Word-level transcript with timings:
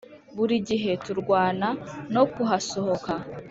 burigihe 0.35 0.91
turwana 1.05 1.67
no 2.13 2.23
kuhasohoka 2.33 3.13